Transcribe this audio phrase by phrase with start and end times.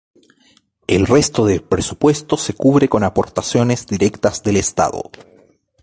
[0.87, 5.11] El resto del presupuesto se cubre con aportaciones directas del estado.